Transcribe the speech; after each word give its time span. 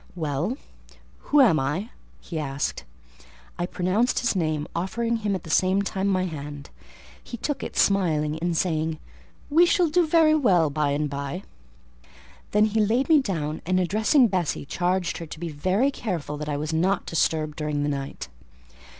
"Well, 0.15 0.57
who 1.25 1.41
am 1.41 1.59
I?" 1.59 1.91
he 2.19 2.39
asked. 2.39 2.85
I 3.59 3.67
pronounced 3.67 4.17
his 4.17 4.35
name, 4.35 4.65
offering 4.75 5.17
him 5.17 5.35
at 5.35 5.43
the 5.43 5.51
same 5.51 5.83
time 5.83 6.07
my 6.07 6.25
hand: 6.25 6.71
he 7.23 7.37
took 7.37 7.61
it, 7.61 7.77
smiling 7.77 8.39
and 8.39 8.57
saying, 8.57 8.97
"We 9.51 9.67
shall 9.67 9.89
do 9.91 10.07
very 10.07 10.33
well 10.33 10.71
by 10.71 10.89
and 10.89 11.07
by." 11.07 11.43
Then 12.49 12.65
he 12.65 12.79
laid 12.83 13.09
me 13.09 13.21
down, 13.21 13.61
and 13.63 13.79
addressing 13.79 14.27
Bessie, 14.27 14.65
charged 14.65 15.19
her 15.19 15.27
to 15.27 15.39
be 15.39 15.49
very 15.49 15.91
careful 15.91 16.35
that 16.37 16.49
I 16.49 16.57
was 16.57 16.73
not 16.73 17.05
disturbed 17.05 17.55
during 17.55 17.83
the 17.83 17.89
night. 17.89 18.27